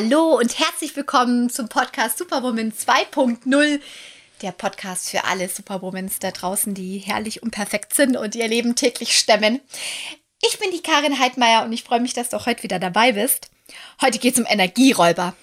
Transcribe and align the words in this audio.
Hallo 0.00 0.38
und 0.38 0.60
herzlich 0.60 0.94
willkommen 0.94 1.50
zum 1.50 1.68
Podcast 1.68 2.18
Superwoman 2.18 2.72
2.0. 2.72 3.80
Der 4.42 4.52
Podcast 4.52 5.10
für 5.10 5.24
alle 5.24 5.48
Superwomans 5.48 6.20
da 6.20 6.30
draußen, 6.30 6.72
die 6.72 6.98
herrlich 6.98 7.42
und 7.42 7.50
perfekt 7.50 7.94
sind 7.94 8.16
und 8.16 8.36
ihr 8.36 8.46
Leben 8.46 8.76
täglich 8.76 9.18
stemmen. 9.18 9.60
Ich 10.40 10.60
bin 10.60 10.70
die 10.70 10.82
Karin 10.82 11.18
Heidmeier 11.18 11.64
und 11.64 11.72
ich 11.72 11.82
freue 11.82 11.98
mich, 11.98 12.12
dass 12.12 12.28
du 12.28 12.46
heute 12.46 12.62
wieder 12.62 12.78
dabei 12.78 13.10
bist. 13.10 13.50
Heute 14.00 14.20
geht 14.20 14.34
es 14.34 14.38
um 14.38 14.46
Energieräuber. 14.48 15.34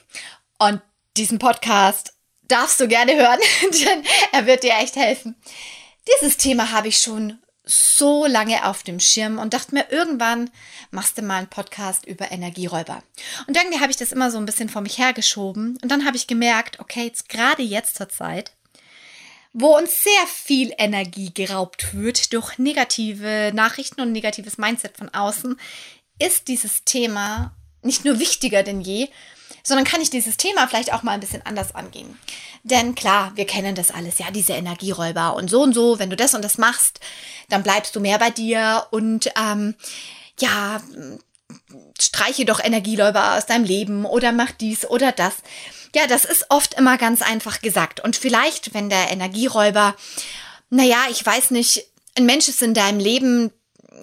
Und 0.58 0.82
diesen 1.18 1.38
Podcast 1.38 2.14
darfst 2.44 2.80
du 2.80 2.88
gerne 2.88 3.14
hören, 3.14 3.40
denn 3.62 4.06
er 4.32 4.46
wird 4.46 4.64
dir 4.64 4.76
echt 4.80 4.96
helfen. 4.96 5.36
Dieses 6.08 6.38
Thema 6.38 6.72
habe 6.72 6.88
ich 6.88 7.00
schon 7.00 7.40
so 7.66 8.26
lange 8.26 8.66
auf 8.66 8.84
dem 8.84 9.00
Schirm 9.00 9.40
und 9.40 9.54
dachte 9.54 9.74
mir, 9.74 9.92
irgendwann 9.92 10.50
machst 10.92 11.18
du 11.18 11.22
mal 11.22 11.38
einen 11.38 11.48
Podcast 11.48 12.06
über 12.06 12.32
Energieräuber. 12.32 13.04
Und 13.48 13.58
irgendwie 13.58 13.80
habe 13.80 13.92
ich 13.92 13.98
das 13.98 14.12
immer 14.12 14.32
so 14.32 14.38
ein 14.38 14.46
bisschen 14.46 14.70
vor 14.70 14.82
mich 14.82 14.98
hergeschoben 14.98 15.78
und 15.82 15.90
dann 15.90 16.06
habe 16.06 16.18
ich 16.18 16.28
gemerkt, 16.28 16.80
okay, 16.80 17.06
jetzt 17.06 17.30
gerade 17.30 17.64
jetzt 17.64 17.96
zur 17.96 18.10
Zeit, 18.10 18.52
wo 19.54 19.76
uns 19.78 20.04
sehr 20.04 20.28
viel 20.28 20.74
Energie 20.78 21.34
geraubt 21.34 21.94
wird 21.96 22.34
durch 22.34 22.60
negative 22.60 23.52
Nachrichten 23.54 24.02
und 24.02 24.12
negatives 24.12 24.58
Mindset 24.58 24.98
von 24.98 25.10
außen, 25.10 25.60
ist 26.20 26.48
dieses 26.48 26.84
Thema 26.84 27.56
nicht 27.86 28.06
nur 28.06 28.20
wichtiger 28.20 28.64
denn 28.64 28.82
je, 28.82 29.10
sondern 29.64 29.86
kann 29.86 30.02
ich 30.02 30.10
dieses 30.10 30.38
Thema 30.38 30.68
vielleicht 30.68 30.94
auch 30.94 31.04
mal 31.04 31.12
ein 31.12 31.20
bisschen 31.20 31.46
anders 31.46 31.74
angehen. 31.74 32.18
Denn 32.64 32.96
klar, 32.96 33.32
wir 33.36 33.46
kennen 33.46 33.76
das 33.76 33.92
alles, 33.92 34.20
ja, 34.20 34.32
diese 34.32 34.54
Energieräuber 34.54 35.36
und 35.36 35.50
so 35.50 35.62
und 35.62 35.74
so, 35.74 36.00
wenn 36.00 36.10
du 36.10 36.16
das 36.16 36.34
und 36.34 36.44
das 36.44 36.58
machst, 36.58 37.00
dann 37.50 37.64
bleibst 37.64 37.96
du 37.96 38.00
mehr 38.00 38.20
bei 38.20 38.30
dir 38.30 38.86
und 38.92 39.32
ähm, 39.40 39.76
ja, 40.40 40.82
streiche 42.00 42.46
doch 42.46 42.64
Energieräuber 42.64 43.38
aus 43.38 43.46
deinem 43.46 43.66
Leben 43.66 44.06
oder 44.06 44.32
mach 44.32 44.52
dies 44.52 44.86
oder 44.86 45.12
das. 45.12 45.36
Ja, 45.96 46.08
das 46.08 46.26
ist 46.26 46.48
oft 46.50 46.74
immer 46.74 46.98
ganz 46.98 47.22
einfach 47.22 47.62
gesagt. 47.62 48.02
Und 48.02 48.16
vielleicht, 48.16 48.74
wenn 48.74 48.90
der 48.90 49.12
Energieräuber, 49.12 49.96
naja, 50.70 50.98
ich 51.10 51.26
weiß 51.26 51.52
nicht, 51.52 51.86
ein 52.18 52.26
Mensch 52.26 52.48
ist 52.50 52.62
in 52.62 52.74
deinem 52.74 53.00
Leben, 53.00 53.52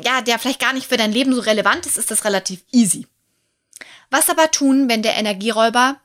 ja, 0.05 0.23
der 0.23 0.39
vielleicht 0.39 0.61
gar 0.61 0.73
nicht 0.73 0.87
für 0.87 0.97
dein 0.97 1.13
Leben 1.13 1.35
so 1.35 1.41
relevant 1.41 1.87
ist, 1.87 1.99
ist 1.99 2.11
das 2.11 2.25
relativ 2.25 2.65
easy. 2.73 3.07
Was 4.13 4.31
aber 4.31 4.53
tun, 4.53 4.89
wenn 4.89 5.03
der 5.03 5.17
Energieräuber 5.17 6.01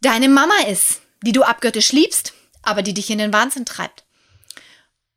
deine 0.00 0.28
Mama 0.28 0.54
ist? 0.68 1.00
die 1.22 1.32
du 1.32 1.42
abgöttisch 1.42 1.92
liebst, 1.92 2.32
aber 2.62 2.82
die 2.82 2.94
dich 2.94 3.10
in 3.10 3.18
den 3.18 3.32
Wahnsinn 3.32 3.64
treibt. 3.64 4.04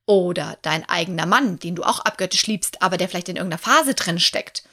Oder 0.05 0.57
dein 0.61 0.87
eigener 0.89 1.25
Mann, 1.25 1.59
den 1.59 1.75
du 1.75 1.83
auch 1.83 1.99
abgöttisch 1.99 2.47
liebst, 2.47 2.81
aber 2.81 2.97
der 2.97 3.07
vielleicht 3.07 3.29
in 3.29 3.35
irgendeiner 3.35 3.61
Phase 3.61 3.93
drin 3.93 4.19
steckt. 4.19 4.63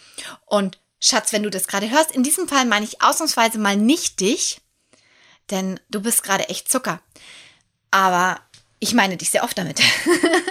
Und 0.47 0.79
Schatz, 1.01 1.33
wenn 1.33 1.43
du 1.43 1.51
das 1.51 1.69
gerade 1.69 1.91
hörst, 1.91 2.11
in 2.11 2.23
diesem 2.23 2.49
Fall 2.49 2.65
meine 2.65 2.85
ich 2.85 3.03
ausnahmsweise 3.03 3.59
mal 3.59 3.77
nicht 3.77 4.21
dich, 4.21 4.61
denn 5.51 5.79
du 5.91 6.01
bist 6.01 6.23
gerade 6.23 6.49
echt 6.49 6.71
Zucker. 6.71 7.01
Aber 7.91 8.41
ich 8.81 8.95
meine 8.95 9.17
dich 9.17 9.31
sehr 9.31 9.45
oft 9.45 9.57
damit. 9.57 9.81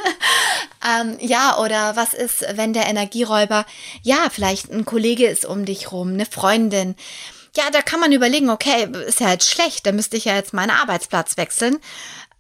ähm, 0.86 1.18
ja, 1.20 1.58
oder 1.58 1.96
was 1.96 2.14
ist, 2.14 2.46
wenn 2.56 2.74
der 2.74 2.88
Energieräuber, 2.88 3.66
ja, 4.04 4.30
vielleicht 4.32 4.72
ein 4.72 4.86
Kollege 4.86 5.28
ist 5.28 5.46
um 5.46 5.66
dich 5.66 5.92
rum, 5.92 6.10
eine 6.10 6.26
Freundin, 6.26 6.96
ja, 7.56 7.70
da 7.72 7.82
kann 7.82 8.00
man 8.00 8.12
überlegen, 8.12 8.50
okay, 8.50 8.88
ist 9.08 9.20
ja 9.20 9.32
jetzt 9.32 9.50
schlecht, 9.50 9.86
da 9.86 9.92
müsste 9.92 10.16
ich 10.16 10.26
ja 10.26 10.36
jetzt 10.36 10.54
meinen 10.54 10.70
Arbeitsplatz 10.70 11.38
wechseln, 11.38 11.80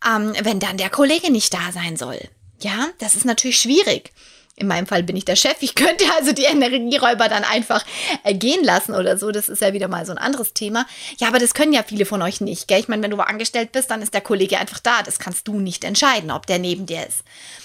ähm, 0.06 0.34
wenn 0.42 0.60
dann 0.60 0.78
der 0.78 0.90
Kollege 0.90 1.32
nicht 1.32 1.54
da 1.54 1.72
sein 1.74 1.98
soll. 1.98 2.20
Ja, 2.60 2.88
das 3.00 3.16
ist 3.16 3.26
natürlich 3.26 3.60
schwierig. 3.60 4.12
In 4.60 4.66
meinem 4.66 4.88
Fall 4.88 5.04
bin 5.04 5.16
ich 5.16 5.24
der 5.24 5.36
Chef. 5.36 5.58
Ich 5.60 5.76
könnte 5.76 6.04
also 6.16 6.32
die 6.32 6.46
Energieräuber 6.46 7.30
dann 7.30 7.44
einfach 7.44 7.86
äh, 8.24 8.34
gehen 8.34 8.64
lassen 8.64 8.96
oder 8.96 9.16
so. 9.16 9.30
Das 9.30 9.50
ist 9.50 9.62
ja 9.62 9.72
wieder 9.72 9.88
mal 9.88 10.04
so 10.04 10.12
ein 10.12 10.18
anderes 10.18 10.54
Thema. 10.54 10.88
Ja, 11.20 11.28
aber 11.28 11.38
das 11.38 11.54
können 11.54 11.74
ja 11.74 11.84
viele 11.84 12.08
von 12.08 12.24
euch 12.24 12.42
nicht. 12.42 12.68
Gell? 12.68 12.80
Ich 12.80 12.88
meine, 12.88 13.04
wenn 13.04 13.12
du 13.12 13.20
angestellt 13.20 13.72
bist, 13.72 13.92
dann 13.92 14.02
ist 14.02 14.16
der 14.16 14.22
Kollege 14.22 14.58
einfach 14.58 14.80
da. 14.80 15.04
Das 15.04 15.20
kannst 15.20 15.48
du 15.48 15.60
nicht 15.60 15.84
entscheiden, 15.84 16.32
ob 16.32 16.48
der 16.48 16.58
neben 16.58 16.88
dir 16.88 17.06
ist. 17.06 17.20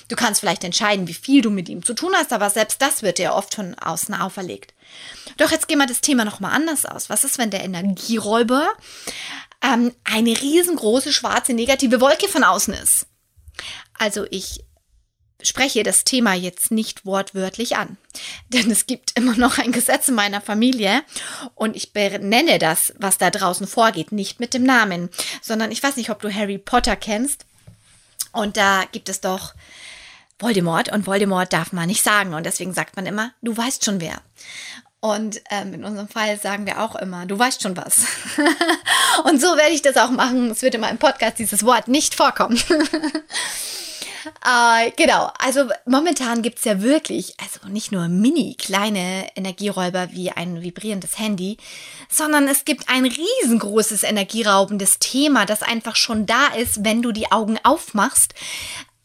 Du 0.08 0.16
kannst 0.16 0.40
vielleicht 0.40 0.64
entscheiden, 0.64 1.08
wie 1.08 1.14
viel 1.14 1.40
du 1.40 1.48
mit 1.48 1.70
ihm 1.70 1.82
zu 1.82 1.94
tun 1.94 2.12
hast, 2.14 2.30
aber 2.30 2.50
selbst 2.50 2.82
das 2.82 3.02
wird 3.02 3.16
dir 3.16 3.32
oft 3.32 3.54
von 3.54 3.74
außen 3.74 4.14
auferlegt. 4.14 4.74
Doch 5.38 5.50
jetzt 5.50 5.68
gehen 5.68 5.78
wir 5.78 5.86
das 5.86 6.02
Thema 6.02 6.26
nochmal 6.26 6.52
anders 6.52 6.84
aus. 6.84 7.08
Was 7.08 7.24
ist, 7.24 7.38
wenn 7.38 7.48
der 7.48 7.64
Energieräuber 7.64 8.68
ähm, 9.62 9.94
eine 10.04 10.38
riesengroße 10.38 11.10
schwarze 11.10 11.54
negative 11.54 12.02
Wolke 12.02 12.28
von 12.28 12.44
außen 12.44 12.74
ist? 12.74 13.06
Also 13.98 14.26
ich 14.30 14.62
spreche 15.42 15.82
das 15.82 16.04
Thema 16.04 16.34
jetzt 16.34 16.70
nicht 16.70 17.04
wortwörtlich 17.04 17.76
an, 17.76 17.96
denn 18.48 18.70
es 18.70 18.86
gibt 18.86 19.18
immer 19.18 19.36
noch 19.36 19.58
ein 19.58 19.72
Gesetz 19.72 20.08
in 20.08 20.14
meiner 20.14 20.40
Familie 20.40 21.02
und 21.54 21.76
ich 21.76 21.92
benenne 21.92 22.58
das, 22.58 22.92
was 22.98 23.18
da 23.18 23.30
draußen 23.30 23.66
vorgeht, 23.66 24.12
nicht 24.12 24.40
mit 24.40 24.54
dem 24.54 24.64
Namen, 24.64 25.10
sondern 25.40 25.70
ich 25.70 25.82
weiß 25.82 25.96
nicht, 25.96 26.10
ob 26.10 26.20
du 26.20 26.32
Harry 26.32 26.58
Potter 26.58 26.96
kennst 26.96 27.46
und 28.32 28.56
da 28.56 28.84
gibt 28.90 29.08
es 29.08 29.20
doch 29.20 29.54
Voldemort 30.38 30.90
und 30.90 31.06
Voldemort 31.06 31.52
darf 31.52 31.72
man 31.72 31.86
nicht 31.86 32.02
sagen 32.02 32.34
und 32.34 32.44
deswegen 32.44 32.74
sagt 32.74 32.96
man 32.96 33.06
immer, 33.06 33.32
du 33.42 33.56
weißt 33.56 33.84
schon 33.84 34.00
wer. 34.00 34.20
Und 35.04 35.40
ähm, 35.50 35.74
in 35.74 35.84
unserem 35.84 36.06
Fall 36.06 36.38
sagen 36.38 36.64
wir 36.64 36.80
auch 36.80 36.94
immer, 36.94 37.26
du 37.26 37.36
weißt 37.36 37.60
schon 37.60 37.76
was. 37.76 38.02
und 39.24 39.40
so 39.40 39.56
werde 39.56 39.74
ich 39.74 39.82
das 39.82 39.96
auch 39.96 40.10
machen. 40.10 40.48
Es 40.50 40.62
wird 40.62 40.76
in 40.76 40.80
meinem 40.80 40.98
Podcast 40.98 41.40
dieses 41.40 41.64
Wort 41.64 41.88
nicht 41.88 42.14
vorkommen. 42.14 42.56
Äh, 44.44 44.90
genau, 44.96 45.30
also 45.38 45.68
momentan 45.86 46.42
gibt 46.42 46.58
es 46.58 46.64
ja 46.64 46.82
wirklich, 46.82 47.34
also 47.40 47.68
nicht 47.68 47.92
nur 47.92 48.08
mini 48.08 48.54
kleine 48.58 49.28
Energieräuber 49.36 50.12
wie 50.12 50.30
ein 50.30 50.62
vibrierendes 50.62 51.18
Handy, 51.18 51.56
sondern 52.08 52.46
es 52.48 52.64
gibt 52.64 52.88
ein 52.88 53.04
riesengroßes 53.04 54.02
energieraubendes 54.02 54.98
Thema, 54.98 55.46
das 55.46 55.62
einfach 55.62 55.96
schon 55.96 56.26
da 56.26 56.48
ist, 56.48 56.84
wenn 56.84 57.02
du 57.02 57.12
die 57.12 57.32
Augen 57.32 57.58
aufmachst. 57.62 58.34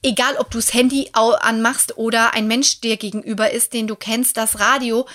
Egal, 0.04 0.38
ob 0.38 0.52
du 0.52 0.60
das 0.60 0.74
Handy 0.74 1.10
anmachst 1.14 1.98
oder 1.98 2.34
ein 2.34 2.48
Mensch 2.48 2.82
dir 2.82 2.98
gegenüber 2.98 3.52
ist, 3.52 3.74
den 3.74 3.88
du 3.88 3.96
kennst, 3.96 4.38
das 4.38 4.60
Radio, 4.60 5.08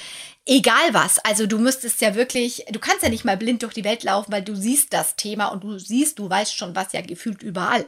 egal 0.44 0.92
was. 0.92 1.18
Also 1.20 1.46
du 1.46 1.58
müsstest 1.58 2.00
ja 2.00 2.16
wirklich, 2.16 2.64
du 2.70 2.80
kannst 2.80 3.02
ja 3.02 3.08
nicht 3.08 3.24
mal 3.24 3.36
blind 3.36 3.62
durch 3.62 3.74
die 3.74 3.84
Welt 3.84 4.02
laufen, 4.02 4.32
weil 4.32 4.42
du 4.42 4.56
siehst 4.56 4.92
das 4.92 5.14
Thema 5.14 5.46
und 5.48 5.62
du 5.62 5.78
siehst, 5.78 6.18
du 6.18 6.28
weißt 6.28 6.56
schon 6.56 6.74
was 6.74 6.92
ja 6.92 7.00
gefühlt 7.00 7.42
überall 7.42 7.86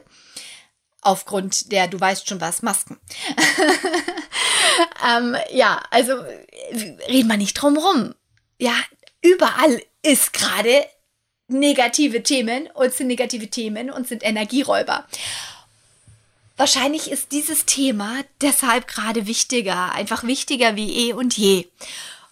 aufgrund 1.05 1.71
der, 1.71 1.87
du 1.87 1.99
weißt 1.99 2.27
schon 2.27 2.41
was, 2.41 2.61
Masken. 2.61 2.99
ähm, 5.07 5.35
ja, 5.51 5.81
also 5.91 6.13
reden 7.07 7.27
wir 7.29 7.37
nicht 7.37 7.53
drum 7.53 7.77
rum. 7.77 8.15
Ja, 8.57 8.73
überall 9.21 9.81
ist 10.01 10.33
gerade 10.33 10.85
negative 11.47 12.23
Themen 12.23 12.67
und 12.73 12.93
sind 12.93 13.07
negative 13.07 13.49
Themen 13.49 13.91
und 13.91 14.07
sind 14.07 14.23
Energieräuber. 14.23 15.05
Wahrscheinlich 16.57 17.11
ist 17.11 17.31
dieses 17.31 17.65
Thema 17.65 18.21
deshalb 18.41 18.87
gerade 18.87 19.27
wichtiger, 19.27 19.91
einfach 19.93 20.23
wichtiger 20.23 20.75
wie 20.75 21.09
eh 21.09 21.13
und 21.13 21.37
je. 21.37 21.67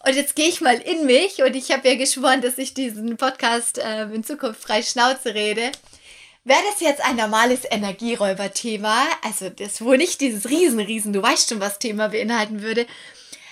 Und 0.05 0.15
jetzt 0.15 0.35
gehe 0.35 0.47
ich 0.47 0.61
mal 0.61 0.75
in 0.75 1.05
mich 1.05 1.43
und 1.43 1.55
ich 1.55 1.71
habe 1.71 1.87
ja 1.87 1.95
geschworen, 1.95 2.41
dass 2.41 2.57
ich 2.57 2.73
diesen 2.73 3.17
Podcast 3.17 3.77
äh, 3.77 4.03
in 4.05 4.23
Zukunft 4.23 4.61
frei 4.61 4.81
Schnauze 4.81 5.33
rede. 5.33 5.71
Wäre 6.45 6.61
das 6.69 6.81
jetzt 6.81 7.01
ein 7.01 7.15
normales 7.15 7.61
Energieräuber-Thema, 7.69 9.05
also 9.21 9.49
das 9.49 9.81
wohl 9.81 9.97
nicht 9.97 10.19
dieses 10.19 10.49
riesen, 10.49 10.79
riesen, 10.79 11.13
du 11.13 11.21
weißt 11.21 11.49
schon, 11.49 11.61
was 11.61 11.79
Thema 11.79 12.09
beinhalten 12.09 12.61
würde, 12.61 12.85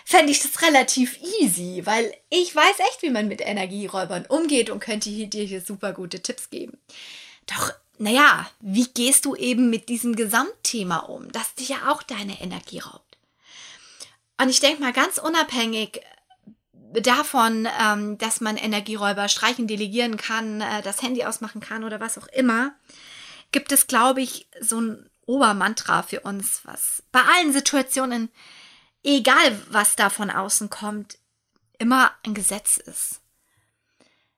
fände 0.04 0.32
ich 0.32 0.42
das 0.42 0.62
relativ 0.62 1.18
easy, 1.40 1.86
weil 1.86 2.14
ich 2.30 2.54
weiß 2.54 2.80
echt, 2.80 3.02
wie 3.02 3.10
man 3.10 3.30
mit 3.30 3.40
Energieräubern 3.40 4.26
umgeht 4.26 4.70
und 4.70 4.82
könnte 4.82 5.10
hier, 5.10 5.28
dir 5.28 5.46
hier 5.46 5.62
super 5.62 5.94
gute 5.94 6.22
Tipps 6.22 6.50
geben. 6.50 6.78
Doch, 7.48 7.72
naja, 7.98 8.50
wie 8.60 8.88
gehst 8.88 9.24
du 9.24 9.36
eben 9.36 9.70
mit 9.70 9.88
diesem 9.88 10.16
Gesamtthema 10.16 10.98
um, 10.98 11.32
das 11.32 11.56
dich 11.56 11.70
ja 11.70 11.92
auch 11.92 12.04
deine 12.04 12.42
Energie 12.42 12.80
raubt? 12.80 13.18
Und 14.42 14.50
ich 14.50 14.60
denke 14.60 14.82
mal 14.82 14.92
ganz 14.92 15.18
unabhängig 15.18 16.02
davon, 17.02 17.68
ähm, 17.80 18.18
dass 18.18 18.42
man 18.42 18.58
Energieräuber 18.58 19.28
streichen, 19.28 19.68
delegieren 19.68 20.18
kann, 20.18 20.62
äh, 20.62 20.82
das 20.82 21.02
Handy 21.02 21.24
ausmachen 21.24 21.62
kann 21.62 21.84
oder 21.84 22.00
was 22.00 22.18
auch 22.18 22.28
immer, 22.28 22.74
gibt 23.52 23.72
es, 23.72 23.88
glaube 23.88 24.22
ich, 24.22 24.48
so 24.60 24.80
ein 24.80 25.10
Obermantra 25.26 26.04
für 26.04 26.22
uns, 26.22 26.62
was 26.64 27.04
bei 27.12 27.22
allen 27.22 27.54
Situationen, 27.54 28.30
egal 29.04 29.60
was 29.70 29.96
da 29.96 30.10
von 30.10 30.30
außen 30.30 30.70
kommt, 30.70 31.18
immer 31.78 32.12
ein 32.24 32.34
Gesetz 32.34 32.78
ist. 32.78 33.22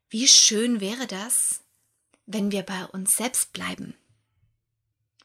Wie 0.10 0.28
schön 0.28 0.80
wäre 0.80 1.08
das, 1.08 1.62
wenn 2.26 2.52
wir 2.52 2.64
bei 2.64 2.86
uns 2.86 3.16
selbst 3.16 3.54
bleiben. 3.54 3.96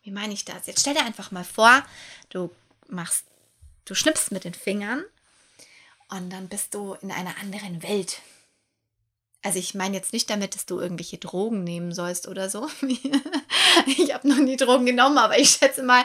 Wie 0.03 0.11
meine 0.11 0.33
ich 0.33 0.45
das? 0.45 0.67
Jetzt 0.67 0.81
stell 0.81 0.95
dir 0.95 1.05
einfach 1.05 1.31
mal 1.31 1.45
vor, 1.45 1.85
du 2.31 2.51
machst, 2.89 3.27
du 3.85 3.95
schnippst 3.95 4.33
mit 4.33 4.45
den 4.45 4.55
Fingern 4.55 5.05
und 6.11 6.31
dann 6.31 6.49
bist 6.49 6.75
du 6.75 6.95
in 7.03 7.11
einer 7.11 7.39
anderen 7.41 7.83
Welt. 7.83 8.21
Also 9.43 9.61
ich 9.61 9.75
meine 9.75 9.97
jetzt 9.97 10.13
nicht 10.13 10.29
damit, 10.31 10.57
dass 10.57 10.67
du 10.67 10.81
irgendwelche 10.81 11.19
Drogen 11.19 11.63
nehmen 11.63 11.93
sollst 11.93 12.27
oder 12.27 12.51
so. 12.51 12.69
ich 13.87 14.13
habe 14.13 14.29
noch 14.29 14.39
nie 14.39 14.57
Drogen 14.57 14.85
genommen, 14.85 15.17
aber 15.17 15.39
ich 15.39 15.51
schätze 15.51 15.85
mal, 15.85 16.05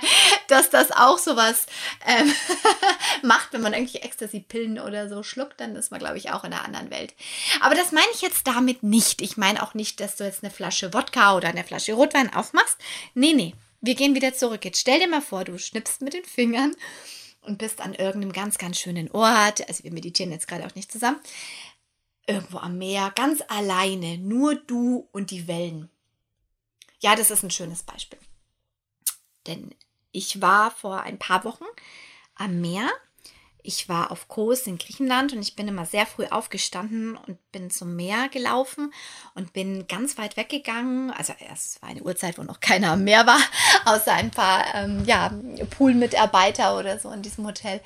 dass 0.49 0.69
das 0.69 0.91
auch 0.91 1.17
sowas 1.17 1.65
ähm, 2.05 2.31
macht, 3.23 3.51
wenn 3.51 3.61
man 3.61 3.73
irgendwie 3.73 3.97
Ecstasy-Pillen 3.97 4.79
oder 4.79 5.09
so 5.09 5.23
schluckt, 5.23 5.59
dann 5.59 5.75
ist 5.75 5.89
man, 5.89 5.99
glaube 5.99 6.19
ich, 6.19 6.29
auch 6.29 6.43
in 6.43 6.53
einer 6.53 6.63
anderen 6.63 6.91
Welt. 6.91 7.15
Aber 7.61 7.73
das 7.73 7.91
meine 7.91 8.07
ich 8.13 8.21
jetzt 8.21 8.45
damit 8.45 8.83
nicht. 8.83 9.21
Ich 9.21 9.35
meine 9.35 9.63
auch 9.63 9.73
nicht, 9.73 9.99
dass 9.99 10.15
du 10.15 10.23
jetzt 10.23 10.43
eine 10.43 10.53
Flasche 10.53 10.93
Wodka 10.93 11.35
oder 11.35 11.47
eine 11.47 11.63
Flasche 11.63 11.93
Rotwein 11.93 12.33
aufmachst. 12.33 12.77
Nee, 13.15 13.33
nee. 13.33 13.55
Wir 13.81 13.95
gehen 13.95 14.15
wieder 14.15 14.33
zurück. 14.33 14.63
Jetzt 14.63 14.79
stell 14.79 14.99
dir 14.99 15.09
mal 15.09 15.21
vor, 15.21 15.43
du 15.43 15.57
schnippst 15.57 16.01
mit 16.01 16.13
den 16.13 16.23
Fingern 16.23 16.75
und 17.43 17.57
bist 17.57 17.81
an 17.81 17.93
irgendeinem 17.93 18.33
ganz, 18.33 18.57
ganz 18.57 18.79
schönen 18.79 19.11
Ort. 19.11 19.67
Also 19.67 19.83
wir 19.83 19.91
meditieren 19.91 20.31
jetzt 20.31 20.47
gerade 20.47 20.65
auch 20.65 20.75
nicht 20.75 20.91
zusammen 20.91 21.19
irgendwo 22.27 22.57
am 22.57 22.77
Meer, 22.77 23.11
ganz 23.15 23.41
alleine, 23.47 24.17
nur 24.17 24.55
du 24.55 25.07
und 25.11 25.31
die 25.31 25.47
Wellen. 25.47 25.89
Ja, 26.99 27.15
das 27.15 27.31
ist 27.31 27.43
ein 27.43 27.51
schönes 27.51 27.83
Beispiel. 27.83 28.19
Denn 29.45 29.75
ich 30.11 30.41
war 30.41 30.71
vor 30.71 31.01
ein 31.01 31.19
paar 31.19 31.43
Wochen 31.43 31.65
am 32.35 32.61
Meer. 32.61 32.89
Ich 33.63 33.87
war 33.87 34.11
auf 34.11 34.27
Kos 34.27 34.67
in 34.67 34.77
Griechenland 34.77 35.31
und 35.31 35.41
ich 35.41 35.55
bin 35.55 35.69
immer 35.69 35.85
sehr 35.85 36.05
früh 36.05 36.25
aufgestanden 36.25 37.15
und 37.15 37.37
bin 37.53 37.69
zum 37.69 37.95
Meer 37.95 38.27
gelaufen 38.29 38.93
und 39.35 39.53
bin 39.53 39.87
ganz 39.87 40.17
weit 40.17 40.35
weggegangen. 40.35 41.11
Also 41.11 41.33
es 41.51 41.81
war 41.81 41.89
eine 41.89 42.03
Uhrzeit, 42.03 42.37
wo 42.37 42.43
noch 42.43 42.59
keiner 42.59 42.91
am 42.91 43.05
Meer 43.05 43.25
war, 43.25 43.39
außer 43.85 44.13
ein 44.13 44.31
paar 44.31 44.65
ähm, 44.75 45.03
ja, 45.05 45.31
Poolmitarbeiter 45.77 46.77
oder 46.77 46.99
so 46.99 47.09
in 47.11 47.21
diesem 47.21 47.47
Hotel. 47.47 47.79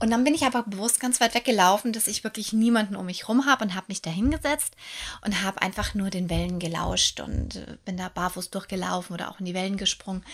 Und 0.00 0.10
dann 0.10 0.24
bin 0.24 0.34
ich 0.34 0.44
aber 0.46 0.62
bewusst 0.62 0.98
ganz 0.98 1.20
weit 1.20 1.34
weggelaufen, 1.34 1.92
dass 1.92 2.06
ich 2.06 2.24
wirklich 2.24 2.54
niemanden 2.54 2.96
um 2.96 3.04
mich 3.04 3.28
rum 3.28 3.44
habe 3.44 3.64
und 3.64 3.74
habe 3.74 3.86
mich 3.88 4.00
da 4.00 4.08
hingesetzt 4.08 4.74
und 5.22 5.42
habe 5.42 5.60
einfach 5.60 5.94
nur 5.94 6.08
den 6.08 6.30
Wellen 6.30 6.58
gelauscht 6.58 7.20
und 7.20 7.56
äh, 7.56 7.76
bin 7.84 7.98
da 7.98 8.08
barfuß 8.08 8.48
durchgelaufen 8.48 9.12
oder 9.12 9.30
auch 9.30 9.38
in 9.38 9.44
die 9.44 9.54
Wellen 9.54 9.76
gesprungen. 9.76 10.24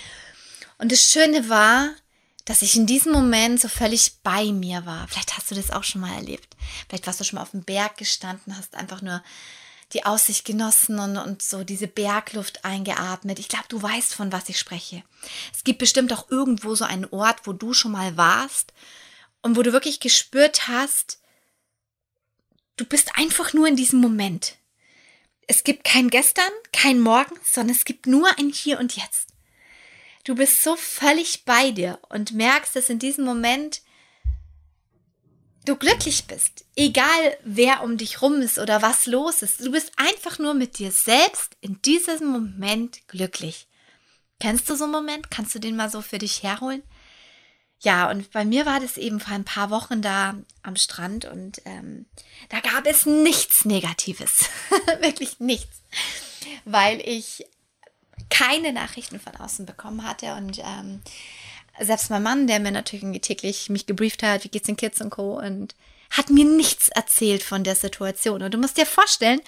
Und 0.79 0.93
das 0.93 1.03
Schöne 1.03 1.49
war, 1.49 1.89
dass 2.46 2.62
ich 2.62 2.76
in 2.76 2.87
diesem 2.87 3.12
Moment 3.12 3.60
so 3.60 3.69
völlig 3.69 4.22
bei 4.22 4.46
mir 4.46 4.87
war. 4.87 5.06
Vielleicht 5.08 5.37
hast 5.37 5.50
du 5.50 5.54
das 5.54 5.70
auch 5.72 5.84
schon 5.84 6.00
mal 6.00 6.14
erlebt. 6.14 6.56
Vielleicht 6.88 7.06
warst 7.06 7.20
du 7.20 7.25
schon 7.25 7.37
mal 7.37 7.43
auf 7.43 7.50
dem 7.50 7.64
Berg 7.64 7.98
gestanden, 7.98 8.56
hast 8.56 8.76
einfach 8.76 9.02
nur 9.02 9.22
die 9.93 10.04
Aussicht 10.04 10.44
genossen 10.44 10.98
und, 10.98 11.16
und 11.16 11.43
so 11.43 11.64
diese 11.64 11.88
Bergluft 11.88 12.64
eingeatmet. 12.64 13.40
Ich 13.40 13.48
glaube, 13.48 13.66
du 13.69 13.82
weißt, 13.82 14.14
von 14.14 14.32
was 14.32 14.48
ich 14.48 14.58
spreche. 14.58 15.02
Es 15.52 15.64
gibt 15.64 15.81
bestimmt 15.81 16.12
auch 16.12 16.31
irgendwo 16.31 16.75
so 16.76 16.84
einen 16.84 17.06
Ort, 17.06 17.40
wo 17.44 17.52
du 17.52 17.72
schon 17.72 17.93
mal 17.93 18.16
warst 18.16 18.72
und 19.43 19.56
wo 19.56 19.62
du 19.62 19.72
wirklich 19.72 20.00
gespürt 20.00 20.69
hast, 20.69 21.20
du 22.76 22.84
bist 22.84 23.10
einfach 23.16 23.52
nur 23.54 23.66
in 23.66 23.76
diesem 23.76 24.00
Moment. 24.00 24.56
Es 25.48 25.64
gibt 25.64 25.84
kein 25.84 26.10
Gestern, 26.10 26.50
kein 26.72 27.00
Morgen, 27.00 27.37
sondern 27.44 27.75
es 27.75 27.84
gibt 27.84 28.06
nur 28.06 28.28
ein 28.38 28.50
Hier 28.50 28.78
und 28.78 28.96
Jetzt. 28.96 29.36
Du 30.26 30.34
bist 30.34 30.64
so 30.64 30.75
völlig 30.75 31.44
bei 31.44 31.70
dir 31.70 32.00
und 32.08 32.32
merkst, 32.32 32.75
dass 32.75 32.90
in 32.90 32.99
diesem 32.99 33.25
Moment 33.25 33.81
du 35.64 35.76
glücklich 35.76 36.26
bist. 36.26 36.64
Egal 36.75 37.38
wer 37.44 37.84
um 37.84 37.96
dich 37.96 38.23
rum 38.23 38.43
ist 38.43 38.58
oder 38.58 38.82
was 38.82 39.06
los 39.06 39.43
ist. 39.43 39.61
Du 39.61 39.70
bist 39.70 39.93
einfach 39.96 40.40
nur 40.40 40.55
mit 40.55 40.81
dir 40.81 40.90
selbst 40.90 41.56
in 41.61 41.81
diesem 41.82 42.26
Moment 42.26 43.06
glücklich. 43.06 43.69
Kennst 44.40 44.69
du 44.69 44.75
so 44.75 44.84
einen 44.84 44.94
Moment? 44.94 45.31
Kannst 45.31 45.55
du 45.55 45.61
den 45.61 45.76
mal 45.76 45.90
so 45.90 46.02
für 46.02 46.19
dich 46.19 46.43
herholen? 46.43 46.82
Ja, 47.79 48.11
und 48.11 48.32
bei 48.32 48.44
mir 48.44 48.67
war 48.67 48.81
das 48.81 48.96
eben 48.96 49.20
vor 49.20 49.32
ein 49.32 49.44
paar 49.44 49.70
Wochen 49.70 50.02
da 50.02 50.34
am 50.64 50.75
Strand 50.75 51.25
und 51.26 51.62
ähm, 51.67 52.06
da 52.49 52.58
gab 52.58 52.84
es 52.84 53.06
nichts 53.06 53.64
Negatives. 53.64 54.46
Wirklich 55.02 55.38
nichts. 55.38 55.82
Weil 56.64 57.00
ich 57.08 57.46
keine 58.31 58.73
Nachrichten 58.73 59.21
von 59.21 59.37
außen 59.37 59.67
bekommen 59.67 60.07
hatte 60.07 60.35
und 60.35 60.59
ähm, 60.59 61.03
selbst 61.81 62.11
mein 62.11 62.23
Mann, 62.23 62.47
der 62.47 62.61
mir 62.61 62.73
natürlich 62.73 63.03
irgendwie 63.03 63.21
täglich 63.21 63.69
mich 63.69 63.87
gebrieft 63.87 64.23
hat, 64.23 64.45
wie 64.45 64.49
geht's 64.49 64.67
den 64.67 64.77
Kids 64.77 65.01
und 65.01 65.11
Co. 65.11 65.39
und 65.39 65.75
hat 66.11 66.31
mir 66.31 66.45
nichts 66.45 66.89
erzählt 66.89 67.43
von 67.43 67.65
der 67.65 67.75
Situation. 67.75 68.43
Und 68.43 68.55
du 68.55 68.59
musst 68.59 68.77
dir 68.77 68.87
vorstellen, 68.87 69.41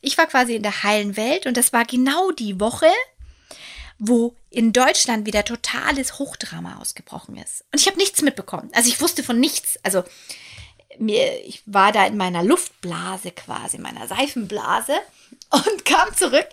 ich 0.00 0.18
war 0.18 0.26
quasi 0.26 0.56
in 0.56 0.62
der 0.62 0.82
heilen 0.82 1.16
Welt 1.16 1.46
und 1.46 1.56
das 1.56 1.72
war 1.72 1.84
genau 1.84 2.30
die 2.32 2.60
Woche, 2.60 2.90
wo 3.98 4.34
in 4.50 4.72
Deutschland 4.72 5.26
wieder 5.26 5.44
totales 5.44 6.18
Hochdrama 6.18 6.78
ausgebrochen 6.78 7.36
ist. 7.36 7.64
Und 7.72 7.80
ich 7.80 7.86
habe 7.86 7.98
nichts 7.98 8.22
mitbekommen. 8.22 8.70
Also 8.72 8.88
ich 8.88 9.00
wusste 9.00 9.22
von 9.22 9.38
nichts. 9.38 9.78
Also 9.82 10.02
mir, 10.98 11.44
ich 11.44 11.62
war 11.66 11.92
da 11.92 12.06
in 12.06 12.16
meiner 12.16 12.42
Luftblase 12.42 13.30
quasi, 13.30 13.78
meiner 13.78 14.06
Seifenblase 14.06 14.94
und 15.50 15.84
kam 15.84 16.14
zurück 16.14 16.48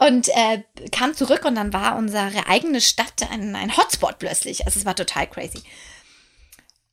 und 0.00 0.28
äh, 0.28 0.62
kam 0.90 1.14
zurück 1.14 1.44
und 1.44 1.54
dann 1.54 1.72
war 1.72 1.96
unsere 1.96 2.46
eigene 2.46 2.80
Stadt 2.80 3.30
ein, 3.30 3.54
ein 3.56 3.76
Hotspot 3.76 4.18
plötzlich. 4.18 4.66
Also 4.66 4.78
es 4.78 4.86
war 4.86 4.96
total 4.96 5.26
crazy. 5.26 5.62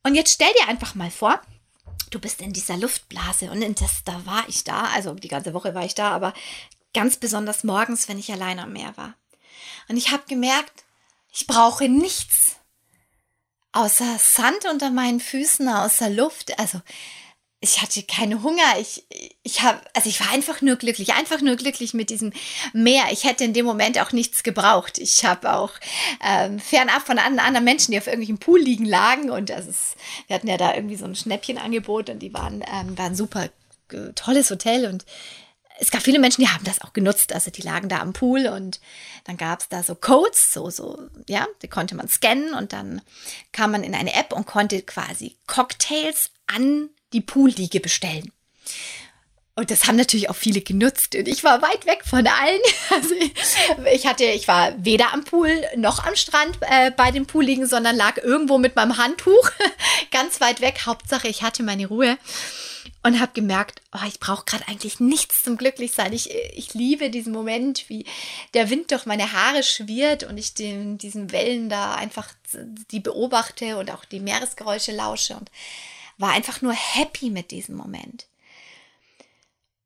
Und 0.02 0.14
jetzt 0.14 0.32
stell 0.34 0.52
dir 0.60 0.68
einfach 0.68 0.94
mal 0.94 1.10
vor, 1.10 1.40
du 2.10 2.18
bist 2.18 2.40
in 2.40 2.52
dieser 2.52 2.76
Luftblase 2.76 3.50
und 3.50 3.62
in 3.62 3.74
das, 3.74 4.04
da 4.04 4.24
war 4.24 4.44
ich 4.48 4.64
da, 4.64 4.84
also 4.94 5.14
die 5.14 5.28
ganze 5.28 5.54
Woche 5.54 5.74
war 5.74 5.84
ich 5.84 5.94
da, 5.94 6.10
aber 6.10 6.32
ganz 6.94 7.16
besonders 7.16 7.64
morgens, 7.64 8.08
wenn 8.08 8.18
ich 8.18 8.32
allein 8.32 8.58
am 8.58 8.72
Meer 8.72 8.96
war. 8.96 9.14
Und 9.88 9.96
ich 9.96 10.10
habe 10.10 10.22
gemerkt, 10.28 10.84
ich 11.32 11.46
brauche 11.46 11.88
nichts 11.88 12.56
außer 13.72 14.18
Sand 14.18 14.64
unter 14.70 14.90
meinen 14.90 15.20
Füßen, 15.20 15.68
außer 15.68 16.10
Luft. 16.10 16.58
Also 16.58 16.80
ich 17.60 17.82
hatte 17.82 18.02
keinen 18.04 18.42
Hunger. 18.42 18.78
Ich, 18.80 19.04
ich 19.42 19.62
habe, 19.62 19.80
also 19.94 20.08
ich 20.08 20.20
war 20.20 20.30
einfach 20.32 20.62
nur 20.62 20.76
glücklich, 20.76 21.14
einfach 21.14 21.40
nur 21.40 21.56
glücklich 21.56 21.92
mit 21.92 22.08
diesem 22.08 22.32
Meer. 22.72 23.06
Ich 23.10 23.24
hätte 23.24 23.44
in 23.44 23.52
dem 23.52 23.66
Moment 23.66 23.98
auch 24.00 24.12
nichts 24.12 24.42
gebraucht. 24.44 24.98
Ich 24.98 25.24
habe 25.24 25.52
auch 25.52 25.72
ähm, 26.24 26.60
fernab 26.60 27.04
von 27.04 27.18
anderen 27.18 27.64
Menschen, 27.64 27.90
die 27.92 27.98
auf 27.98 28.06
irgendwelchen 28.06 28.38
Pool 28.38 28.60
liegen, 28.60 28.84
lagen 28.84 29.30
und 29.30 29.50
das 29.50 29.66
ist, 29.66 29.96
wir 30.28 30.34
hatten 30.34 30.48
ja 30.48 30.56
da 30.56 30.74
irgendwie 30.74 30.96
so 30.96 31.04
ein 31.04 31.16
Schnäppchenangebot 31.16 32.10
und 32.10 32.20
die 32.20 32.32
waren, 32.32 32.62
ähm, 32.72 32.96
waren 32.96 33.16
super 33.16 33.48
tolles 34.14 34.50
Hotel 34.50 34.86
und 34.86 35.04
es 35.80 35.90
gab 35.90 36.02
viele 36.02 36.18
Menschen, 36.18 36.42
die 36.42 36.48
haben 36.48 36.64
das 36.64 36.80
auch 36.82 36.92
genutzt. 36.92 37.32
Also 37.32 37.50
die 37.50 37.62
lagen 37.62 37.88
da 37.88 38.00
am 38.00 38.12
Pool 38.12 38.46
und 38.48 38.80
dann 39.24 39.36
gab 39.36 39.60
es 39.60 39.68
da 39.68 39.82
so 39.82 39.94
Codes, 39.94 40.52
so, 40.52 40.70
so, 40.70 41.08
ja, 41.28 41.46
die 41.62 41.68
konnte 41.68 41.94
man 41.94 42.08
scannen 42.08 42.52
und 42.52 42.72
dann 42.72 43.00
kam 43.52 43.70
man 43.70 43.84
in 43.84 43.94
eine 43.94 44.14
App 44.14 44.32
und 44.32 44.46
konnte 44.46 44.82
quasi 44.82 45.36
Cocktails 45.46 46.30
an 46.46 46.90
die 47.12 47.20
Poolliege 47.20 47.80
bestellen. 47.80 48.32
Und 49.54 49.72
das 49.72 49.86
haben 49.86 49.96
natürlich 49.96 50.30
auch 50.30 50.36
viele 50.36 50.60
genutzt. 50.60 51.16
Und 51.16 51.26
ich 51.26 51.42
war 51.42 51.62
weit 51.62 51.86
weg 51.86 52.02
von 52.04 52.26
allen. 52.26 52.60
Also 52.90 53.14
ich 53.92 54.06
hatte, 54.06 54.24
ich 54.24 54.48
war 54.48 54.72
weder 54.78 55.12
am 55.12 55.24
Pool 55.24 55.50
noch 55.76 56.04
am 56.04 56.16
Strand 56.16 56.58
äh, 56.62 56.90
bei 56.90 57.10
dem 57.10 57.26
Pool 57.26 57.44
liegen, 57.44 57.66
sondern 57.66 57.96
lag 57.96 58.18
irgendwo 58.18 58.58
mit 58.58 58.76
meinem 58.76 58.96
Handtuch 58.96 59.50
ganz 60.10 60.40
weit 60.40 60.60
weg. 60.60 60.82
Hauptsache, 60.86 61.28
ich 61.28 61.42
hatte 61.42 61.62
meine 61.62 61.86
Ruhe 61.86 62.18
und 63.08 63.20
habe 63.20 63.32
gemerkt, 63.32 63.80
oh, 63.92 64.06
ich 64.06 64.20
brauche 64.20 64.44
gerade 64.44 64.68
eigentlich 64.68 65.00
nichts 65.00 65.42
zum 65.42 65.56
Glücklichsein. 65.56 66.12
Ich, 66.12 66.30
ich 66.30 66.74
liebe 66.74 67.08
diesen 67.08 67.32
Moment, 67.32 67.88
wie 67.88 68.04
der 68.52 68.68
Wind 68.68 68.90
durch 68.90 69.06
meine 69.06 69.32
Haare 69.32 69.62
schwirrt 69.62 70.24
und 70.24 70.36
ich 70.36 70.52
den, 70.52 70.98
diesen 70.98 71.32
Wellen 71.32 71.70
da 71.70 71.94
einfach 71.94 72.34
die 72.52 73.00
beobachte 73.00 73.78
und 73.78 73.90
auch 73.90 74.04
die 74.04 74.20
Meeresgeräusche 74.20 74.92
lausche 74.92 75.36
und 75.36 75.50
war 76.18 76.32
einfach 76.32 76.60
nur 76.60 76.74
happy 76.74 77.30
mit 77.30 77.50
diesem 77.50 77.76
Moment. 77.76 78.26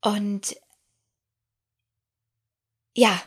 Und 0.00 0.56
ja. 2.94 3.22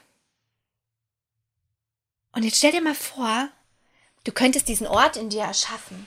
Und 2.33 2.43
jetzt 2.43 2.57
stell 2.57 2.73
dir 2.73 2.81
mal 2.81 2.95
vor, 2.95 3.47
du 4.25 4.33
könntest 4.33 4.67
diesen 4.67 4.87
Ort 4.87 5.15
in 5.15 5.29
dir 5.29 5.43
erschaffen. 5.43 6.05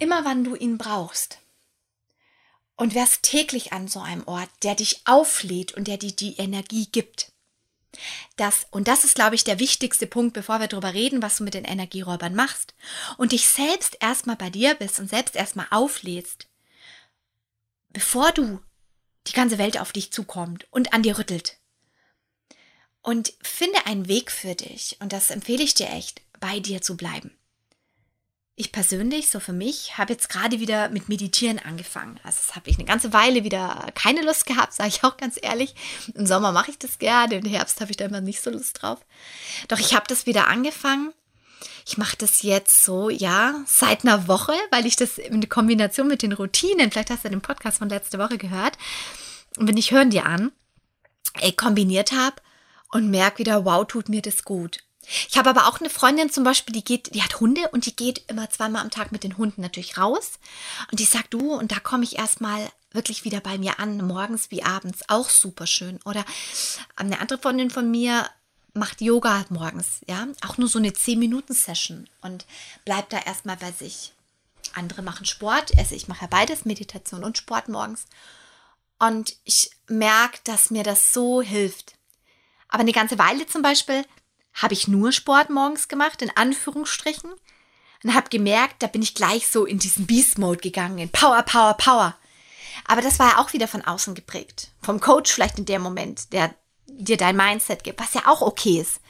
Immer 0.00 0.24
wann 0.24 0.42
du 0.42 0.56
ihn 0.56 0.78
brauchst 0.78 1.38
und 2.78 2.94
wärst 2.94 3.24
täglich 3.24 3.72
an 3.72 3.88
so 3.88 4.00
einem 4.00 4.26
Ort, 4.26 4.48
der 4.62 4.74
dich 4.76 5.02
auflädt 5.04 5.74
und 5.74 5.88
der 5.88 5.98
dir 5.98 6.12
die 6.12 6.36
Energie 6.36 6.86
gibt. 6.90 7.32
Das, 8.36 8.66
und 8.70 8.86
das 8.86 9.04
ist, 9.04 9.16
glaube 9.16 9.34
ich, 9.34 9.42
der 9.42 9.58
wichtigste 9.58 10.06
Punkt, 10.06 10.32
bevor 10.32 10.60
wir 10.60 10.68
darüber 10.68 10.94
reden, 10.94 11.20
was 11.20 11.36
du 11.36 11.44
mit 11.44 11.54
den 11.54 11.64
Energieräubern 11.64 12.34
machst. 12.34 12.74
Und 13.16 13.32
dich 13.32 13.48
selbst 13.48 13.96
erstmal 14.00 14.36
bei 14.36 14.48
dir 14.48 14.74
bist 14.76 15.00
und 15.00 15.10
selbst 15.10 15.34
erstmal 15.34 15.66
auflädst, 15.70 16.46
bevor 17.90 18.30
du 18.30 18.60
die 19.26 19.32
ganze 19.32 19.58
Welt 19.58 19.78
auf 19.80 19.92
dich 19.92 20.12
zukommt 20.12 20.68
und 20.70 20.92
an 20.92 21.02
dir 21.02 21.18
rüttelt. 21.18 21.58
Und 23.02 23.32
finde 23.42 23.86
einen 23.86 24.06
Weg 24.06 24.30
für 24.30 24.54
dich, 24.54 24.96
und 25.00 25.12
das 25.12 25.30
empfehle 25.30 25.64
ich 25.64 25.74
dir 25.74 25.90
echt, 25.90 26.22
bei 26.38 26.60
dir 26.60 26.80
zu 26.80 26.96
bleiben. 26.96 27.37
Ich 28.60 28.72
persönlich, 28.72 29.30
so 29.30 29.38
für 29.38 29.52
mich, 29.52 29.98
habe 29.98 30.12
jetzt 30.12 30.28
gerade 30.28 30.58
wieder 30.58 30.88
mit 30.88 31.08
Meditieren 31.08 31.60
angefangen. 31.60 32.18
Also 32.24 32.38
das 32.44 32.56
habe 32.56 32.68
ich 32.68 32.76
eine 32.76 32.86
ganze 32.86 33.12
Weile 33.12 33.44
wieder 33.44 33.86
keine 33.94 34.22
Lust 34.22 34.46
gehabt, 34.46 34.72
sage 34.72 34.88
ich 34.88 35.04
auch 35.04 35.16
ganz 35.16 35.38
ehrlich. 35.40 35.76
Im 36.14 36.26
Sommer 36.26 36.50
mache 36.50 36.72
ich 36.72 36.78
das 36.78 36.98
gerne, 36.98 37.36
im 37.36 37.46
Herbst 37.46 37.80
habe 37.80 37.92
ich 37.92 37.96
da 37.96 38.06
immer 38.06 38.20
nicht 38.20 38.42
so 38.42 38.50
Lust 38.50 38.82
drauf. 38.82 38.98
Doch 39.68 39.78
ich 39.78 39.94
habe 39.94 40.06
das 40.08 40.26
wieder 40.26 40.48
angefangen. 40.48 41.12
Ich 41.86 41.98
mache 41.98 42.16
das 42.16 42.42
jetzt 42.42 42.84
so, 42.84 43.10
ja, 43.10 43.54
seit 43.64 44.04
einer 44.04 44.26
Woche, 44.26 44.54
weil 44.72 44.86
ich 44.86 44.96
das 44.96 45.18
in 45.18 45.48
Kombination 45.48 46.08
mit 46.08 46.22
den 46.22 46.32
Routinen, 46.32 46.90
vielleicht 46.90 47.10
hast 47.10 47.24
du 47.24 47.30
den 47.30 47.40
Podcast 47.40 47.78
von 47.78 47.88
letzte 47.88 48.18
Woche 48.18 48.38
gehört, 48.38 48.76
und 49.56 49.68
wenn 49.68 49.76
ich 49.76 49.92
Hören 49.92 50.10
dir 50.10 50.26
an 50.26 50.50
kombiniert 51.56 52.10
habe 52.10 52.36
und 52.90 53.08
merke 53.08 53.38
wieder, 53.38 53.64
wow, 53.64 53.86
tut 53.86 54.08
mir 54.08 54.20
das 54.20 54.42
gut. 54.42 54.80
Ich 55.28 55.38
habe 55.38 55.50
aber 55.50 55.66
auch 55.68 55.80
eine 55.80 55.90
Freundin 55.90 56.30
zum 56.30 56.44
Beispiel, 56.44 56.74
die 56.74 56.84
geht, 56.84 57.14
die 57.14 57.22
hat 57.22 57.40
Hunde 57.40 57.68
und 57.70 57.86
die 57.86 57.96
geht 57.96 58.24
immer 58.28 58.50
zweimal 58.50 58.82
am 58.82 58.90
Tag 58.90 59.12
mit 59.12 59.24
den 59.24 59.38
Hunden 59.38 59.62
natürlich 59.62 59.96
raus. 59.96 60.32
Und 60.90 61.00
die 61.00 61.04
sagt, 61.04 61.32
du, 61.32 61.54
und 61.54 61.72
da 61.72 61.80
komme 61.80 62.04
ich 62.04 62.18
erstmal 62.18 62.70
wirklich 62.92 63.24
wieder 63.24 63.40
bei 63.40 63.58
mir 63.58 63.78
an, 63.78 64.06
morgens 64.06 64.50
wie 64.50 64.62
abends, 64.62 65.00
auch 65.08 65.30
super 65.30 65.66
schön. 65.66 65.98
Oder 66.04 66.24
eine 66.96 67.20
andere 67.20 67.38
Freundin 67.38 67.70
von 67.70 67.90
mir 67.90 68.28
macht 68.74 69.00
Yoga 69.00 69.44
morgens, 69.48 70.00
ja, 70.06 70.26
auch 70.46 70.58
nur 70.58 70.68
so 70.68 70.78
eine 70.78 70.90
10-Minuten-Session 70.90 72.08
und 72.22 72.46
bleibt 72.84 73.12
da 73.12 73.18
erstmal 73.18 73.56
bei 73.56 73.72
sich. 73.72 74.12
Andere 74.74 75.02
machen 75.02 75.26
Sport, 75.26 75.76
also 75.76 75.94
ich 75.94 76.08
mache 76.08 76.22
ja 76.22 76.26
beides, 76.28 76.64
Meditation 76.64 77.24
und 77.24 77.38
Sport 77.38 77.68
morgens. 77.68 78.04
Und 78.98 79.36
ich 79.44 79.70
merke, 79.88 80.38
dass 80.44 80.70
mir 80.70 80.82
das 80.82 81.12
so 81.12 81.40
hilft. 81.40 81.94
Aber 82.68 82.80
eine 82.80 82.92
ganze 82.92 83.18
Weile 83.18 83.46
zum 83.46 83.62
Beispiel 83.62 84.04
habe 84.58 84.74
ich 84.74 84.88
nur 84.88 85.12
Sport 85.12 85.50
morgens 85.50 85.88
gemacht, 85.88 86.20
in 86.22 86.30
Anführungsstrichen. 86.36 87.30
Und 88.04 88.14
habe 88.14 88.28
gemerkt, 88.28 88.82
da 88.82 88.86
bin 88.86 89.02
ich 89.02 89.14
gleich 89.14 89.48
so 89.48 89.64
in 89.64 89.80
diesen 89.80 90.06
Beast-Mode 90.06 90.60
gegangen, 90.60 90.98
in 90.98 91.10
Power, 91.10 91.42
Power, 91.42 91.74
Power. 91.74 92.16
Aber 92.84 93.02
das 93.02 93.18
war 93.18 93.30
ja 93.30 93.38
auch 93.38 93.52
wieder 93.52 93.66
von 93.66 93.82
außen 93.82 94.14
geprägt. 94.14 94.70
Vom 94.82 95.00
Coach 95.00 95.32
vielleicht 95.32 95.58
in 95.58 95.64
dem 95.64 95.82
Moment, 95.82 96.32
der 96.32 96.54
dir 96.86 97.16
dein 97.16 97.36
Mindset 97.36 97.82
gibt, 97.82 98.00
was 98.00 98.14
ja 98.14 98.22
auch 98.26 98.40
okay 98.40 98.80
ist. 98.80 99.00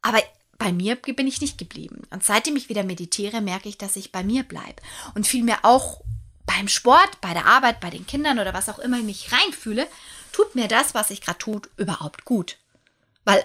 Aber 0.00 0.22
bei 0.58 0.72
mir 0.72 0.96
bin 0.96 1.26
ich 1.26 1.40
nicht 1.40 1.58
geblieben. 1.58 2.02
Und 2.10 2.24
seitdem 2.24 2.56
ich 2.56 2.68
wieder 2.68 2.82
meditiere, 2.82 3.40
merke 3.40 3.68
ich, 3.68 3.78
dass 3.78 3.96
ich 3.96 4.10
bei 4.10 4.24
mir 4.24 4.42
bleibe. 4.42 4.82
Und 5.14 5.26
vielmehr 5.26 5.58
auch 5.64 6.00
beim 6.46 6.66
Sport, 6.66 7.20
bei 7.20 7.32
der 7.34 7.46
Arbeit, 7.46 7.80
bei 7.80 7.90
den 7.90 8.06
Kindern 8.06 8.38
oder 8.38 8.54
was 8.54 8.68
auch 8.68 8.78
immer 8.78 8.98
ich 8.98 9.04
mich 9.04 9.32
reinfühle, 9.32 9.86
tut 10.32 10.54
mir 10.54 10.66
das, 10.66 10.94
was 10.94 11.10
ich 11.10 11.20
gerade 11.20 11.38
tut, 11.38 11.68
überhaupt 11.76 12.24
gut. 12.24 12.56
Weil, 13.24 13.44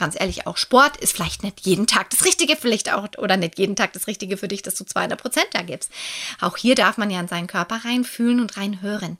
ganz 0.00 0.18
ehrlich, 0.18 0.46
auch 0.46 0.56
Sport 0.56 0.96
ist 0.96 1.12
vielleicht 1.12 1.44
nicht 1.44 1.60
jeden 1.60 1.86
Tag 1.86 2.10
das 2.10 2.24
Richtige, 2.24 2.56
vielleicht 2.56 2.92
auch, 2.92 3.06
oder 3.18 3.36
nicht 3.36 3.58
jeden 3.58 3.76
Tag 3.76 3.92
das 3.92 4.08
Richtige 4.08 4.36
für 4.36 4.48
dich, 4.48 4.62
dass 4.62 4.74
du 4.74 4.84
200 4.84 5.20
Prozent 5.20 5.46
da 5.52 5.62
gibst. 5.62 5.92
Auch 6.40 6.56
hier 6.56 6.74
darf 6.74 6.96
man 6.96 7.10
ja 7.10 7.20
in 7.20 7.28
seinen 7.28 7.46
Körper 7.46 7.84
reinfühlen 7.84 8.40
und 8.40 8.56
reinhören. 8.56 9.18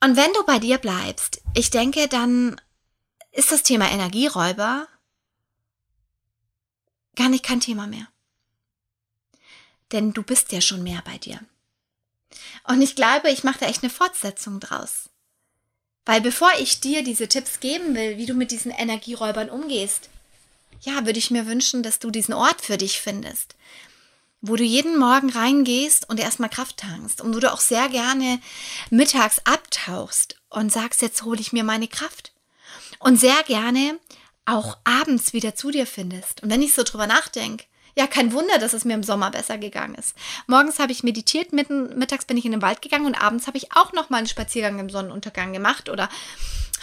Und 0.00 0.16
wenn 0.16 0.32
du 0.34 0.44
bei 0.44 0.58
dir 0.58 0.78
bleibst, 0.78 1.40
ich 1.54 1.70
denke, 1.70 2.08
dann 2.08 2.60
ist 3.32 3.52
das 3.52 3.62
Thema 3.62 3.90
Energieräuber 3.90 4.86
gar 7.16 7.28
nicht 7.28 7.44
kein 7.44 7.60
Thema 7.60 7.86
mehr. 7.86 8.08
Denn 9.92 10.12
du 10.12 10.22
bist 10.22 10.52
ja 10.52 10.60
schon 10.60 10.82
mehr 10.82 11.02
bei 11.04 11.18
dir. 11.18 11.40
Und 12.64 12.82
ich 12.82 12.94
glaube, 12.94 13.30
ich 13.30 13.44
mache 13.44 13.60
da 13.60 13.66
echt 13.66 13.82
eine 13.82 13.90
Fortsetzung 13.90 14.60
draus. 14.60 15.08
Weil 16.08 16.22
bevor 16.22 16.50
ich 16.58 16.80
dir 16.80 17.04
diese 17.04 17.28
Tipps 17.28 17.60
geben 17.60 17.94
will, 17.94 18.16
wie 18.16 18.24
du 18.24 18.32
mit 18.32 18.50
diesen 18.50 18.70
Energieräubern 18.70 19.50
umgehst, 19.50 20.08
ja, 20.80 21.04
würde 21.04 21.18
ich 21.18 21.30
mir 21.30 21.46
wünschen, 21.46 21.82
dass 21.82 21.98
du 21.98 22.10
diesen 22.10 22.32
Ort 22.32 22.62
für 22.62 22.78
dich 22.78 22.98
findest, 22.98 23.56
wo 24.40 24.56
du 24.56 24.64
jeden 24.64 24.96
Morgen 24.98 25.28
reingehst 25.28 26.08
und 26.08 26.18
erstmal 26.18 26.48
Kraft 26.48 26.78
tankst 26.78 27.20
und 27.20 27.36
wo 27.36 27.40
du 27.40 27.52
auch 27.52 27.60
sehr 27.60 27.90
gerne 27.90 28.40
mittags 28.88 29.42
abtauchst 29.44 30.40
und 30.48 30.72
sagst, 30.72 31.02
jetzt 31.02 31.24
hole 31.24 31.42
ich 31.42 31.52
mir 31.52 31.62
meine 31.62 31.88
Kraft. 31.88 32.32
Und 33.00 33.20
sehr 33.20 33.42
gerne 33.42 33.98
auch 34.46 34.78
abends 34.84 35.34
wieder 35.34 35.56
zu 35.56 35.70
dir 35.70 35.86
findest. 35.86 36.42
Und 36.42 36.48
wenn 36.48 36.62
ich 36.62 36.72
so 36.72 36.84
drüber 36.84 37.06
nachdenke, 37.06 37.66
ja, 37.98 38.06
kein 38.06 38.32
Wunder, 38.32 38.58
dass 38.60 38.74
es 38.74 38.84
mir 38.84 38.94
im 38.94 39.02
Sommer 39.02 39.32
besser 39.32 39.58
gegangen 39.58 39.96
ist. 39.96 40.14
Morgens 40.46 40.78
habe 40.78 40.92
ich 40.92 41.02
meditiert, 41.02 41.52
mitten, 41.52 41.98
mittags 41.98 42.26
bin 42.26 42.36
ich 42.36 42.44
in 42.44 42.52
den 42.52 42.62
Wald 42.62 42.80
gegangen 42.80 43.06
und 43.06 43.20
abends 43.20 43.48
habe 43.48 43.58
ich 43.58 43.72
auch 43.72 43.92
noch 43.92 44.08
mal 44.08 44.18
einen 44.18 44.28
Spaziergang 44.28 44.78
im 44.78 44.88
Sonnenuntergang 44.88 45.52
gemacht 45.52 45.88
oder 45.88 46.08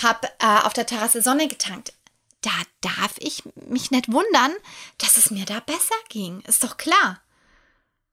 habe 0.03 0.27
äh, 0.39 0.65
auf 0.65 0.73
der 0.73 0.85
Terrasse 0.85 1.21
Sonne 1.21 1.47
getankt. 1.47 1.93
Da 2.41 2.51
darf 2.81 3.15
ich 3.19 3.43
mich 3.65 3.91
nicht 3.91 4.11
wundern, 4.11 4.51
dass 4.97 5.15
es 5.15 5.31
mir 5.31 5.45
da 5.45 5.61
besser 5.61 5.95
ging. 6.09 6.41
Ist 6.41 6.65
doch 6.65 6.75
klar. 6.75 7.21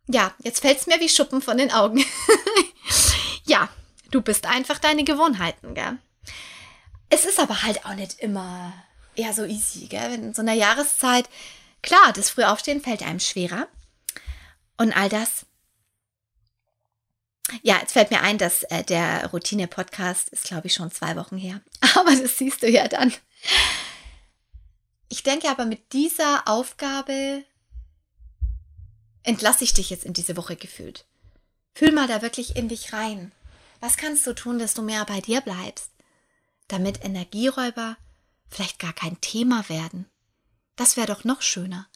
Ja, 0.06 0.32
jetzt 0.38 0.60
fällt 0.60 0.78
es 0.78 0.86
mir 0.86 1.00
wie 1.00 1.08
Schuppen 1.08 1.42
von 1.42 1.58
den 1.58 1.72
Augen. 1.72 2.04
ja, 3.44 3.68
du 4.12 4.22
bist 4.22 4.46
einfach 4.46 4.78
deine 4.78 5.02
Gewohnheiten, 5.02 5.74
gell? 5.74 5.98
Es 7.10 7.24
ist 7.24 7.40
aber 7.40 7.64
halt 7.64 7.84
auch 7.84 7.94
nicht 7.94 8.20
immer 8.20 8.72
eher 9.16 9.32
so 9.32 9.44
easy, 9.44 9.88
gell? 9.88 10.14
In 10.14 10.34
so 10.34 10.42
einer 10.42 10.54
Jahreszeit 10.54 11.28
Klar, 11.82 12.12
das 12.12 12.30
Frühaufstehen 12.30 12.80
fällt 12.80 13.02
einem 13.02 13.20
schwerer. 13.20 13.68
Und 14.78 14.92
all 14.96 15.08
das. 15.08 15.46
Ja, 17.62 17.78
jetzt 17.80 17.92
fällt 17.92 18.10
mir 18.10 18.22
ein, 18.22 18.38
dass 18.38 18.62
äh, 18.64 18.82
der 18.84 19.26
Routine-Podcast 19.26 20.28
ist, 20.30 20.44
glaube 20.44 20.68
ich, 20.68 20.74
schon 20.74 20.90
zwei 20.90 21.16
Wochen 21.16 21.36
her. 21.36 21.60
Aber 21.96 22.14
das 22.14 22.38
siehst 22.38 22.62
du 22.62 22.70
ja 22.70 22.88
dann. 22.88 23.12
Ich 25.08 25.22
denke 25.22 25.50
aber, 25.50 25.66
mit 25.66 25.92
dieser 25.92 26.48
Aufgabe 26.48 27.44
entlasse 29.24 29.62
ich 29.62 29.74
dich 29.74 29.90
jetzt 29.90 30.04
in 30.04 30.14
diese 30.14 30.38
Woche 30.38 30.56
gefühlt. 30.56 31.04
Fühl 31.74 31.92
mal 31.92 32.08
da 32.08 32.22
wirklich 32.22 32.56
in 32.56 32.68
dich 32.68 32.94
rein. 32.94 33.30
Was 33.80 33.98
kannst 33.98 34.26
du 34.26 34.32
tun, 34.32 34.58
dass 34.58 34.72
du 34.72 34.80
mehr 34.80 35.04
bei 35.04 35.20
dir 35.20 35.42
bleibst, 35.42 35.90
damit 36.66 37.04
Energieräuber 37.04 37.98
vielleicht 38.48 38.78
gar 38.78 38.94
kein 38.94 39.20
Thema 39.20 39.68
werden? 39.68 40.06
Das 40.76 40.96
wäre 40.96 41.06
doch 41.06 41.24
noch 41.24 41.42
schöner, 41.42 41.86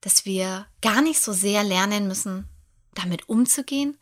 dass 0.00 0.24
wir 0.24 0.66
gar 0.80 1.02
nicht 1.02 1.20
so 1.20 1.32
sehr 1.32 1.62
lernen 1.62 2.08
müssen, 2.08 2.48
damit 2.94 3.28
umzugehen, 3.28 3.98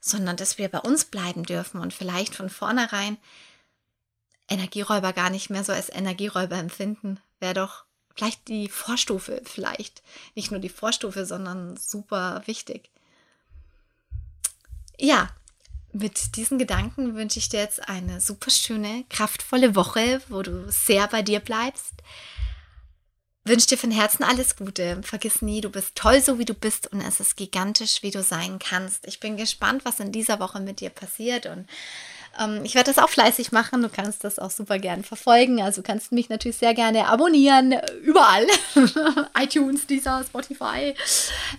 sondern 0.00 0.36
dass 0.36 0.58
wir 0.58 0.68
bei 0.68 0.80
uns 0.80 1.04
bleiben 1.04 1.44
dürfen 1.44 1.80
und 1.80 1.94
vielleicht 1.94 2.34
von 2.34 2.50
vornherein 2.50 3.18
Energieräuber 4.48 5.12
gar 5.12 5.30
nicht 5.30 5.50
mehr 5.50 5.64
so 5.64 5.72
als 5.72 5.88
Energieräuber 5.88 6.56
empfinden, 6.56 7.20
wäre 7.40 7.54
doch 7.54 7.84
vielleicht 8.14 8.48
die 8.48 8.68
Vorstufe, 8.68 9.40
vielleicht. 9.44 10.02
Nicht 10.34 10.50
nur 10.50 10.60
die 10.60 10.68
Vorstufe, 10.68 11.24
sondern 11.24 11.76
super 11.76 12.42
wichtig. 12.46 12.90
Ja, 14.98 15.30
mit 15.92 16.36
diesen 16.36 16.58
Gedanken 16.58 17.14
wünsche 17.14 17.38
ich 17.38 17.48
dir 17.48 17.60
jetzt 17.60 17.88
eine 17.88 18.20
super 18.20 18.50
schöne, 18.50 19.04
kraftvolle 19.10 19.74
Woche, 19.74 20.22
wo 20.28 20.42
du 20.42 20.70
sehr 20.70 21.06
bei 21.08 21.22
dir 21.22 21.40
bleibst, 21.40 21.94
wünsche 23.44 23.66
dir 23.66 23.78
von 23.78 23.90
Herzen 23.90 24.24
alles 24.24 24.56
Gute. 24.56 25.00
Vergiss 25.02 25.42
nie, 25.42 25.60
du 25.60 25.70
bist 25.70 25.94
toll, 25.94 26.20
so 26.20 26.38
wie 26.38 26.44
du 26.44 26.54
bist 26.54 26.92
und 26.92 27.00
es 27.00 27.20
ist 27.20 27.36
gigantisch, 27.36 28.02
wie 28.02 28.10
du 28.10 28.22
sein 28.22 28.58
kannst. 28.58 29.06
Ich 29.06 29.20
bin 29.20 29.36
gespannt, 29.36 29.84
was 29.84 30.00
in 30.00 30.12
dieser 30.12 30.40
Woche 30.40 30.60
mit 30.60 30.80
dir 30.80 30.90
passiert 30.90 31.46
und 31.46 31.66
ähm, 32.40 32.64
ich 32.64 32.74
werde 32.74 32.92
das 32.92 33.02
auch 33.02 33.10
fleißig 33.10 33.52
machen. 33.52 33.82
Du 33.82 33.88
kannst 33.88 34.24
das 34.24 34.38
auch 34.38 34.50
super 34.50 34.78
gerne 34.78 35.02
verfolgen. 35.02 35.60
Also 35.62 35.82
kannst 35.82 36.12
mich 36.12 36.28
natürlich 36.28 36.56
sehr 36.56 36.74
gerne 36.74 37.08
abonnieren. 37.08 37.74
Überall. 38.02 38.46
iTunes, 39.38 39.86
dieser, 39.86 40.24
Spotify, 40.24 40.94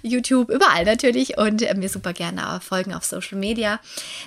YouTube, 0.02 0.50
überall 0.50 0.86
natürlich. 0.86 1.38
Und 1.38 1.62
äh, 1.62 1.74
mir 1.76 1.90
super 1.90 2.14
gerne 2.14 2.60
folgen 2.62 2.94
auf 2.94 3.06
Social 3.06 3.38
Media. 3.38 3.80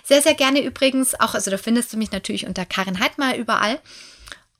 Sehr, 0.04 0.22
sehr 0.22 0.34
gerne 0.34 0.62
übrigens 0.62 1.18
auch, 1.18 1.34
also 1.34 1.50
da 1.50 1.58
findest 1.58 1.92
du 1.92 1.96
mich 1.96 2.12
natürlich 2.12 2.46
unter 2.46 2.64
Karin 2.64 3.00
Heidmar 3.00 3.36
überall. 3.36 3.80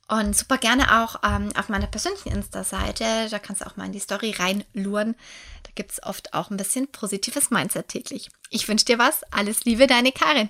Und 0.09 0.35
super 0.35 0.57
gerne 0.57 1.03
auch 1.03 1.17
ähm, 1.23 1.51
auf 1.57 1.67
meiner 1.67 1.87
persönlichen 1.87 2.31
Insta-Seite. 2.31 3.27
Da 3.29 3.39
kannst 3.39 3.61
du 3.61 3.65
auch 3.65 3.75
mal 3.75 3.85
in 3.85 3.91
die 3.91 3.99
Story 3.99 4.31
reinluren. 4.31 5.15
Da 5.63 5.71
gibt 5.75 5.91
es 5.91 6.03
oft 6.03 6.33
auch 6.33 6.49
ein 6.49 6.55
bisschen 6.57 6.87
positives 6.87 7.51
Mindset 7.51 7.89
täglich. 7.89 8.29
Ich 8.49 8.67
wünsche 8.69 8.85
dir 8.85 8.99
was. 8.99 9.23
Alles 9.31 9.65
Liebe, 9.65 9.85
deine 9.85 10.13
Karin. 10.13 10.49